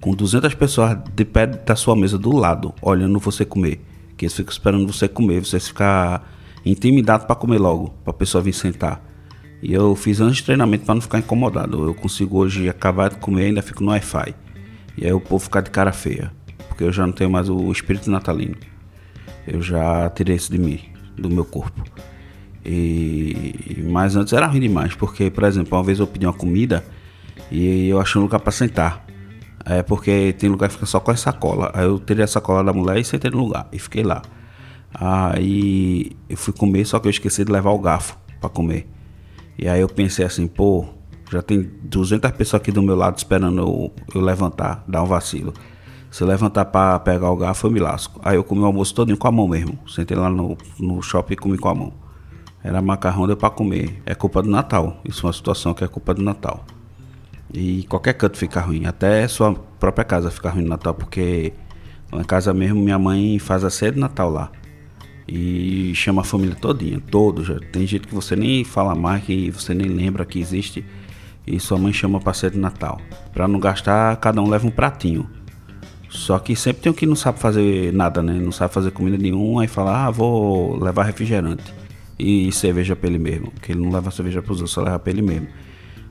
com 0.00 0.14
200 0.14 0.54
pessoas 0.54 0.96
de 1.14 1.24
pé 1.26 1.46
da 1.46 1.76
sua 1.76 1.94
mesa 1.94 2.16
do 2.16 2.34
lado, 2.34 2.72
olhando 2.80 3.18
você 3.18 3.44
comer. 3.44 3.84
Que 4.16 4.24
eles 4.24 4.34
ficam 4.34 4.50
esperando 4.50 4.90
você 4.90 5.06
comer, 5.06 5.44
você 5.44 5.60
fica 5.60 6.22
intimidado 6.64 7.26
para 7.26 7.36
comer 7.36 7.58
logo, 7.58 7.90
para 8.02 8.12
a 8.12 8.16
pessoa 8.16 8.42
vir 8.42 8.54
sentar. 8.54 9.04
E 9.62 9.74
eu 9.74 9.94
fiz 9.94 10.18
anos 10.18 10.38
de 10.38 10.44
treinamento 10.44 10.86
para 10.86 10.94
não 10.94 11.02
ficar 11.02 11.18
incomodado. 11.18 11.84
Eu 11.88 11.94
consigo 11.94 12.38
hoje 12.38 12.70
acabar 12.70 13.10
de 13.10 13.16
comer 13.16 13.42
e 13.42 13.46
ainda 13.48 13.60
fico 13.60 13.84
no 13.84 13.90
Wi-Fi. 13.90 14.34
E 14.96 15.04
aí 15.04 15.12
o 15.12 15.20
povo 15.20 15.44
fica 15.44 15.60
de 15.60 15.70
cara 15.70 15.92
feia. 15.92 16.32
Porque 16.80 16.88
eu 16.88 16.92
já 16.94 17.06
não 17.06 17.12
tenho 17.12 17.28
mais 17.28 17.50
o 17.50 17.70
espírito 17.70 18.10
natalino. 18.10 18.56
Eu 19.46 19.60
já 19.60 20.08
tirei 20.08 20.36
isso 20.36 20.50
de 20.50 20.56
mim, 20.56 20.80
do 21.14 21.28
meu 21.28 21.44
corpo. 21.44 21.84
E 22.64 23.84
mas 23.86 24.16
antes 24.16 24.32
era 24.32 24.46
ruim 24.46 24.60
demais, 24.60 24.94
porque, 24.94 25.30
por 25.30 25.44
exemplo, 25.44 25.76
uma 25.76 25.84
vez 25.84 25.98
eu 25.98 26.06
pedi 26.06 26.24
uma 26.24 26.32
comida 26.32 26.82
e 27.50 27.86
eu 27.86 28.00
achei 28.00 28.18
um 28.18 28.24
lugar 28.24 28.40
para 28.40 28.50
sentar. 28.50 29.04
É 29.62 29.82
porque 29.82 30.34
tem 30.38 30.48
lugar 30.48 30.68
que 30.68 30.74
fica 30.76 30.86
só 30.86 30.98
com 31.00 31.10
a 31.10 31.16
sacola. 31.16 31.70
Aí 31.74 31.84
eu 31.84 31.98
tirei 31.98 32.24
a 32.24 32.26
sacola 32.26 32.64
da 32.64 32.72
mulher 32.72 32.98
e 32.98 33.04
sentei 33.04 33.30
no 33.30 33.44
lugar 33.44 33.68
e 33.70 33.78
fiquei 33.78 34.02
lá. 34.02 34.22
Aí 34.94 36.12
eu 36.30 36.36
fui 36.38 36.54
comer, 36.54 36.86
só 36.86 36.98
que 36.98 37.08
eu 37.08 37.10
esqueci 37.10 37.44
de 37.44 37.52
levar 37.52 37.72
o 37.72 37.78
garfo 37.78 38.16
para 38.40 38.48
comer. 38.48 38.88
E 39.58 39.68
aí 39.68 39.82
eu 39.82 39.88
pensei 39.88 40.24
assim, 40.24 40.46
pô, 40.46 40.86
já 41.30 41.42
tem 41.42 41.70
200 41.82 42.30
pessoas 42.30 42.62
aqui 42.62 42.72
do 42.72 42.82
meu 42.82 42.96
lado 42.96 43.18
esperando 43.18 43.60
eu, 43.60 43.92
eu 44.14 44.20
levantar, 44.22 44.82
dar 44.88 45.02
um 45.02 45.06
vacilo. 45.06 45.52
Se 46.10 46.24
levantar 46.24 46.64
para 46.66 46.98
pegar 46.98 47.30
o 47.30 47.36
garfo, 47.36 47.66
eu 47.66 47.70
me 47.70 47.78
lasco. 47.78 48.20
Aí 48.24 48.36
eu 48.36 48.42
comi 48.42 48.62
o 48.62 48.64
almoço 48.64 48.94
todo 48.94 49.16
com 49.16 49.28
a 49.28 49.32
mão 49.32 49.46
mesmo. 49.46 49.78
Sentei 49.88 50.16
lá 50.16 50.28
no, 50.28 50.58
no 50.78 51.00
shopping 51.00 51.34
e 51.34 51.36
comi 51.36 51.56
com 51.56 51.68
a 51.68 51.74
mão. 51.74 51.92
Era 52.62 52.82
macarrão, 52.82 53.26
deu 53.26 53.36
para 53.36 53.50
comer. 53.50 54.02
É 54.04 54.14
culpa 54.14 54.42
do 54.42 54.50
Natal. 54.50 55.00
Isso 55.04 55.24
é 55.24 55.26
uma 55.28 55.32
situação 55.32 55.72
que 55.72 55.84
é 55.84 55.88
culpa 55.88 56.12
do 56.12 56.22
Natal. 56.22 56.64
E 57.52 57.84
qualquer 57.84 58.14
canto 58.14 58.36
fica 58.36 58.60
ruim. 58.60 58.86
Até 58.86 59.26
sua 59.28 59.54
própria 59.54 60.04
casa 60.04 60.30
fica 60.30 60.50
ruim 60.50 60.62
no 60.62 60.68
Natal, 60.68 60.94
porque 60.94 61.52
na 62.12 62.24
casa 62.24 62.52
mesmo 62.52 62.80
minha 62.80 62.98
mãe 62.98 63.38
faz 63.38 63.64
a 63.64 63.70
ceia 63.70 63.92
de 63.92 64.00
Natal 64.00 64.30
lá 64.30 64.50
e 65.32 65.92
chama 65.94 66.22
a 66.22 66.24
família 66.24 66.56
todinha, 66.56 67.00
todos. 67.08 67.48
Tem 67.70 67.86
gente 67.86 68.08
que 68.08 68.14
você 68.14 68.34
nem 68.34 68.64
fala 68.64 68.96
mais, 68.96 69.22
que 69.22 69.48
você 69.48 69.72
nem 69.72 69.86
lembra 69.86 70.24
que 70.24 70.40
existe. 70.40 70.84
E 71.46 71.58
sua 71.60 71.78
mãe 71.78 71.92
chama 71.92 72.20
para 72.20 72.34
ser 72.34 72.50
de 72.50 72.58
Natal. 72.58 73.00
Para 73.32 73.46
não 73.46 73.60
gastar, 73.60 74.16
cada 74.16 74.42
um 74.42 74.48
leva 74.48 74.66
um 74.66 74.70
pratinho. 74.70 75.30
Só 76.10 76.40
que 76.40 76.56
sempre 76.56 76.82
tem 76.82 76.92
um 76.92 76.94
que 76.94 77.06
não 77.06 77.14
sabe 77.14 77.38
fazer 77.38 77.92
nada, 77.92 78.20
né? 78.20 78.32
Não 78.32 78.50
sabe 78.50 78.74
fazer 78.74 78.90
comida 78.90 79.16
nenhuma, 79.16 79.62
aí 79.62 79.68
fala, 79.68 80.06
ah, 80.06 80.10
vou 80.10 80.76
levar 80.76 81.04
refrigerante. 81.04 81.72
E 82.18 82.50
cerveja 82.52 82.96
para 82.96 83.08
ele 83.08 83.18
mesmo. 83.18 83.52
Que 83.62 83.72
ele 83.72 83.80
não 83.80 83.90
leva 83.90 84.10
cerveja 84.10 84.42
para 84.42 84.52
os 84.52 84.58
outros, 84.58 84.72
só 84.72 84.82
leva 84.82 84.98
para 84.98 85.12
ele 85.12 85.22
mesmo. 85.22 85.46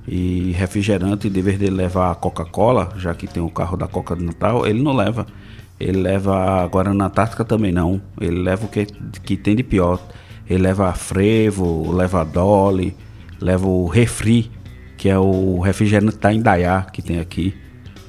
E 0.07 0.53
refrigerante, 0.53 1.29
de 1.29 1.41
vez 1.41 1.59
dele 1.59 1.75
levar 1.75 2.15
Coca-Cola, 2.15 2.93
já 2.97 3.13
que 3.13 3.27
tem 3.27 3.43
o 3.43 3.49
carro 3.49 3.75
da 3.75 3.87
Coca 3.87 4.15
de 4.15 4.23
Natal, 4.23 4.65
ele 4.65 4.81
não 4.81 4.95
leva. 4.95 5.27
Ele 5.77 5.99
leva 6.01 6.63
agora 6.63 6.93
na 6.93 7.05
Antártica 7.05 7.43
também 7.43 7.71
não. 7.71 8.01
Ele 8.19 8.41
leva 8.41 8.65
o 8.65 8.69
que, 8.69 8.85
que 9.23 9.35
tem 9.35 9.55
de 9.55 9.63
pior. 9.63 10.01
Ele 10.49 10.63
leva 10.63 10.91
frevo, 10.93 11.91
leva 11.91 12.23
dolly, 12.23 12.95
leva 13.39 13.67
o 13.67 13.85
refri, 13.85 14.49
que 14.97 15.09
é 15.09 15.19
o 15.19 15.59
refrigerante 15.59 16.17
da 16.17 16.33
Indaiá 16.33 16.83
que 16.83 17.01
tem 17.01 17.19
aqui. 17.19 17.53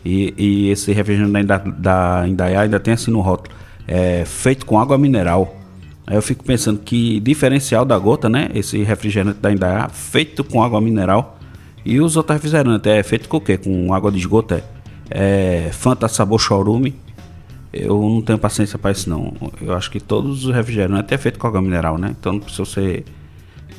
E, 0.05 0.35
e 0.37 0.71
esse 0.71 0.93
refrigerante 0.93 1.45
da, 1.45 1.59
da 1.59 2.29
Indaiá 2.29 2.63
ainda 2.63 2.81
tem 2.81 2.95
assim 2.95 3.11
no 3.11 3.21
rótulo. 3.21 3.55
É 3.87 4.25
feito 4.25 4.65
com 4.65 4.79
água 4.79 4.97
mineral. 4.97 5.57
Aí 6.07 6.17
eu 6.17 6.23
fico 6.23 6.45
pensando 6.45 6.81
que 6.81 7.21
diferencial 7.21 7.85
da 7.85 7.99
gota, 7.99 8.29
né? 8.29 8.49
Esse 8.55 8.83
refrigerante 8.83 9.39
da 9.41 9.53
Indaiá, 9.53 9.89
feito 9.89 10.43
com 10.43 10.63
água 10.63 10.81
mineral. 10.81 11.39
E 11.85 12.01
os 12.01 12.17
outros 12.17 12.35
refrigerantes 12.37 12.91
é 12.91 13.03
feito 13.03 13.29
com 13.29 13.39
o 13.39 13.41
quê? 13.41 13.57
Com 13.57 13.93
água 13.95 14.11
de 14.11 14.19
esgoto, 14.19 14.55
é? 14.55 14.63
é 15.11 15.71
Fanta 15.73 16.09
sabor 16.09 16.39
chorume 16.39 16.95
eu 17.73 18.01
não 18.03 18.21
tenho 18.21 18.39
paciência 18.39 18.79
para 18.79 18.91
isso 18.91 19.09
não. 19.09 19.33
Eu 19.61 19.75
acho 19.75 19.91
que 19.91 20.01
todos 20.01 20.45
os 20.45 20.55
refrigerantes 20.55 21.13
é 21.13 21.19
feito 21.19 21.39
com 21.39 21.47
água 21.47 21.63
mineral, 21.63 21.99
né? 21.99 22.15
Então 22.19 22.33
não 22.33 22.41
precisa 22.41 22.65
você 22.65 23.05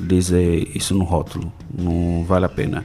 dizer 0.00 0.70
isso 0.74 0.94
no 0.94 1.04
rótulo, 1.04 1.52
não 1.76 2.24
vale 2.24 2.46
a 2.46 2.48
pena. 2.48 2.84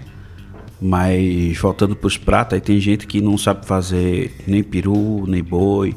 Mas 0.79 1.57
voltando 1.57 1.95
para 1.95 2.07
os 2.07 2.17
pratos, 2.17 2.53
aí 2.53 2.61
tem 2.61 2.79
gente 2.79 3.07
que 3.07 3.19
não 3.19 3.37
sabe 3.37 3.65
fazer 3.65 4.35
nem 4.45 4.61
peru, 4.61 5.25
nem 5.27 5.43
boi, 5.43 5.95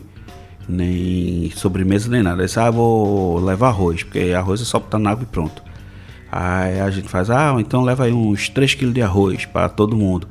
nem 0.69 1.51
sobremesa, 1.51 2.09
nem 2.09 2.23
nada. 2.23 2.43
Aí 2.43 2.49
ah, 2.57 2.71
vou 2.71 3.39
levar 3.39 3.69
arroz, 3.69 4.03
porque 4.03 4.33
arroz 4.33 4.61
é 4.63 4.65
só 4.65 4.79
botar 4.79 4.99
na 4.99 5.11
água 5.11 5.25
e 5.25 5.27
pronto. 5.27 5.63
Aí 6.33 6.81
a 6.81 6.91
gente 6.91 7.09
faz, 7.09 7.29
ah, 7.29 7.55
então 7.59 7.83
leva 7.83 8.05
aí 8.05 8.13
uns 8.13 8.49
3 8.49 8.75
kg 8.75 8.93
de 8.93 9.03
arroz 9.03 9.45
para 9.47 9.69
todo 9.69 9.97
mundo. 9.97 10.29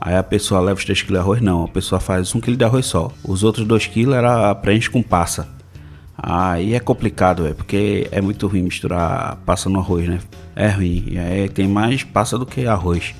Aí 0.00 0.14
a 0.14 0.22
pessoa 0.22 0.60
leva 0.60 0.78
os 0.78 0.84
3 0.84 1.02
kg 1.02 1.12
de 1.12 1.18
arroz, 1.18 1.40
não. 1.40 1.64
A 1.64 1.68
pessoa 1.68 2.00
faz 2.00 2.34
1 2.34 2.40
kg 2.40 2.56
de 2.56 2.64
arroz 2.64 2.86
só. 2.86 3.10
Os 3.24 3.42
outros 3.42 3.66
2 3.66 3.86
kg 3.86 4.12
ela 4.12 4.54
preenche 4.54 4.90
com 4.90 5.02
passa. 5.02 5.48
Aí 6.16 6.74
é 6.74 6.80
complicado, 6.80 7.46
é 7.46 7.54
porque 7.54 8.08
é 8.10 8.20
muito 8.20 8.46
ruim 8.48 8.62
misturar 8.62 9.36
passa 9.46 9.70
no 9.70 9.78
arroz, 9.78 10.06
né? 10.08 10.18
É 10.54 10.68
ruim. 10.68 11.04
E 11.08 11.18
aí 11.18 11.48
tem 11.48 11.66
mais 11.66 12.02
passa 12.02 12.36
do 12.36 12.44
que 12.44 12.66
arroz. 12.66 13.14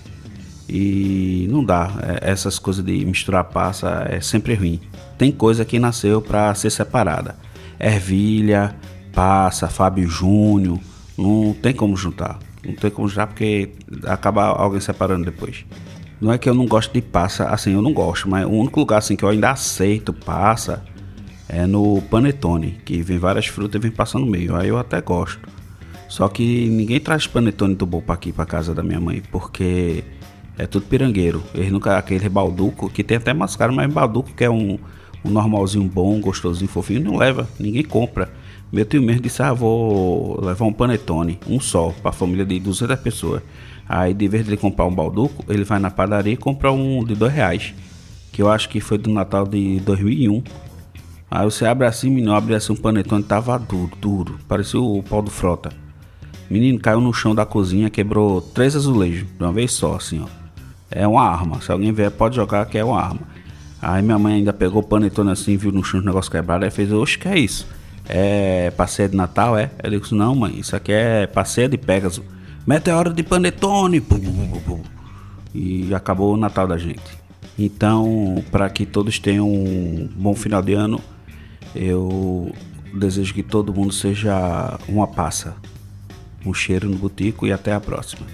E 0.68 1.46
não 1.50 1.64
dá. 1.64 1.90
É, 2.02 2.30
essas 2.30 2.58
coisas 2.58 2.84
de 2.84 3.04
misturar 3.04 3.44
passa 3.44 4.06
é 4.08 4.20
sempre 4.20 4.54
ruim. 4.54 4.80
Tem 5.16 5.32
coisa 5.32 5.64
que 5.64 5.78
nasceu 5.78 6.20
para 6.20 6.54
ser 6.54 6.70
separada. 6.70 7.36
Ervilha, 7.80 8.76
passa, 9.12 9.68
Fábio 9.68 10.08
Júnior. 10.08 10.78
Não 11.16 11.54
tem 11.54 11.72
como 11.72 11.96
juntar. 11.96 12.38
Não 12.64 12.74
tem 12.74 12.90
como 12.90 13.08
juntar 13.08 13.28
porque 13.28 13.72
acaba 14.04 14.44
alguém 14.46 14.80
separando 14.80 15.24
depois. 15.24 15.64
Não 16.20 16.32
é 16.32 16.38
que 16.38 16.48
eu 16.48 16.54
não 16.54 16.66
gosto 16.66 16.92
de 16.92 17.00
passa, 17.00 17.48
assim, 17.48 17.72
eu 17.72 17.82
não 17.82 17.92
gosto, 17.92 18.28
mas 18.28 18.44
o 18.44 18.50
único 18.50 18.80
lugar 18.80 18.98
assim 18.98 19.14
que 19.14 19.24
eu 19.24 19.28
ainda 19.28 19.50
aceito 19.50 20.12
passa 20.12 20.84
é 21.48 21.64
no 21.64 22.02
panetone, 22.02 22.80
que 22.84 23.00
vem 23.02 23.18
várias 23.18 23.46
frutas 23.46 23.78
e 23.78 23.82
vem 23.82 23.90
passando 23.90 24.24
no 24.24 24.30
meio. 24.30 24.54
Aí 24.56 24.68
eu 24.68 24.78
até 24.78 25.00
gosto. 25.00 25.48
Só 26.08 26.28
que 26.28 26.68
ninguém 26.68 26.98
traz 26.98 27.26
panetone 27.26 27.74
do 27.74 27.86
bom 27.86 28.00
para 28.00 28.14
aqui 28.14 28.32
para 28.32 28.44
casa 28.46 28.74
da 28.74 28.82
minha 28.82 29.00
mãe, 29.00 29.22
porque 29.30 30.02
é 30.58 30.66
tudo 30.66 30.86
pirangueiro. 30.86 31.42
Eles 31.54 31.70
nunca 31.70 31.96
aquele 31.96 32.28
balduco 32.28 32.90
que 32.90 33.04
tem 33.04 33.16
até 33.16 33.32
mais 33.32 33.54
caro, 33.54 33.72
mas 33.72 33.90
balduco 33.90 34.32
que 34.34 34.44
é 34.44 34.50
um, 34.50 34.78
um 35.24 35.30
normalzinho 35.30 35.88
bom, 35.88 36.20
gostosinho, 36.20 36.68
fofinho, 36.68 37.00
não 37.00 37.16
leva, 37.16 37.48
ninguém 37.58 37.84
compra. 37.84 38.30
Meu 38.70 38.84
tio 38.84 39.00
mesmo 39.00 39.22
disse: 39.22 39.42
"Ah, 39.42 39.52
vou 39.52 40.44
levar 40.44 40.66
um 40.66 40.72
panetone, 40.72 41.38
um 41.48 41.58
só, 41.60 41.94
para 42.02 42.12
família 42.12 42.44
de 42.44 42.58
200 42.60 43.00
pessoas". 43.00 43.42
Aí, 43.88 44.12
de 44.12 44.28
vez 44.28 44.44
de 44.44 44.50
ele 44.50 44.56
comprar 44.58 44.84
um 44.84 44.94
balduco, 44.94 45.44
ele 45.48 45.64
vai 45.64 45.78
na 45.78 45.90
padaria 45.90 46.34
e 46.34 46.36
compra 46.36 46.70
um 46.70 47.02
de 47.02 47.14
dois 47.14 47.32
reais. 47.32 47.72
Que 48.30 48.42
eu 48.42 48.50
acho 48.50 48.68
que 48.68 48.80
foi 48.80 48.98
do 48.98 49.10
Natal 49.10 49.46
de 49.46 49.80
2001. 49.80 50.42
Aí 51.30 51.44
você 51.44 51.64
abre 51.64 51.86
assim, 51.86 52.10
menino, 52.10 52.34
abre 52.34 52.54
assim 52.54 52.72
um 52.72 52.76
panetone, 52.76 53.22
tava 53.22 53.58
duro, 53.58 53.90
duro. 53.98 54.38
Parecia 54.46 54.78
o 54.78 55.02
pau 55.02 55.22
do 55.22 55.30
frota. 55.30 55.70
Menino 56.50 56.78
caiu 56.78 57.00
no 57.00 57.12
chão 57.12 57.34
da 57.34 57.46
cozinha, 57.46 57.88
quebrou 57.88 58.40
três 58.40 58.76
azulejos 58.76 59.26
de 59.26 59.42
uma 59.42 59.52
vez 59.52 59.72
só, 59.72 59.94
assim, 59.94 60.20
ó. 60.22 60.38
É 60.90 61.06
uma 61.06 61.22
arma. 61.22 61.60
Se 61.60 61.70
alguém 61.70 61.92
vier, 61.92 62.10
pode 62.10 62.36
jogar 62.36 62.64
que 62.66 62.78
é 62.78 62.84
uma 62.84 63.00
arma. 63.00 63.20
Aí 63.80 64.02
minha 64.02 64.18
mãe 64.18 64.34
ainda 64.34 64.52
pegou 64.52 64.82
o 64.82 64.84
panetone 64.84 65.30
assim, 65.30 65.56
viu 65.56 65.70
no 65.70 65.84
chão 65.84 66.00
o 66.00 66.04
negócio 66.04 66.30
quebrado, 66.30 66.64
aí 66.64 66.70
fez, 66.70 66.92
oxe, 66.92 67.18
que 67.18 67.28
é 67.28 67.38
isso? 67.38 67.66
É 68.08 68.70
passeio 68.76 69.10
de 69.10 69.16
Natal, 69.16 69.56
é? 69.56 69.70
Ele 69.84 70.00
disse, 70.00 70.14
não, 70.14 70.34
mãe, 70.34 70.58
isso 70.58 70.74
aqui 70.74 70.92
é 70.92 71.26
passeio 71.26 71.68
de 71.68 71.76
Pegasus. 71.76 72.24
Meteoro 72.66 73.12
de 73.12 73.22
Panetone. 73.22 74.02
E 75.54 75.94
acabou 75.94 76.34
o 76.34 76.36
Natal 76.36 76.66
da 76.66 76.76
gente. 76.76 77.18
Então, 77.58 78.42
para 78.50 78.68
que 78.70 78.86
todos 78.86 79.18
tenham 79.18 79.48
um 79.48 80.08
bom 80.14 80.34
final 80.34 80.62
de 80.62 80.74
ano, 80.74 81.00
eu 81.74 82.52
desejo 82.94 83.34
que 83.34 83.42
todo 83.42 83.74
mundo 83.74 83.92
seja 83.92 84.78
uma 84.88 85.06
passa. 85.06 85.56
Um 86.46 86.54
cheiro 86.54 86.88
no 86.88 86.96
botico 86.96 87.46
e 87.46 87.52
até 87.52 87.72
a 87.72 87.80
próxima. 87.80 88.26